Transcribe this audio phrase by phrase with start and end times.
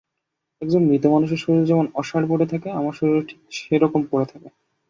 [0.61, 3.21] একজন মৃত মানুষের শরীর যেমন অসাড় পড়ে থাকে, আমার শরীরও
[3.55, 4.47] সে-রকম পড়ে থাকে।